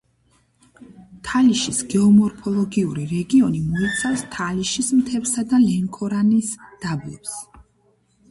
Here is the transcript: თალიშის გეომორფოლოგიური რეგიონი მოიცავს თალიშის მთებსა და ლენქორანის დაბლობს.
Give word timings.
თალიშის 1.27 1.81
გეომორფოლოგიური 1.93 3.03
რეგიონი 3.11 3.61
მოიცავს 3.67 4.23
თალიშის 4.37 4.89
მთებსა 5.01 5.43
და 5.53 5.59
ლენქორანის 5.67 6.51
დაბლობს. 6.87 7.37